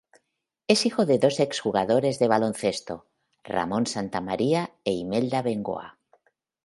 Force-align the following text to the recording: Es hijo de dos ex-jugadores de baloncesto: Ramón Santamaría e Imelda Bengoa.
Es 0.67 0.87
hijo 0.87 1.05
de 1.05 1.19
dos 1.19 1.39
ex-jugadores 1.39 2.17
de 2.17 2.27
baloncesto: 2.27 3.05
Ramón 3.43 3.85
Santamaría 3.85 4.71
e 4.83 4.93
Imelda 4.93 5.43
Bengoa. 5.43 5.99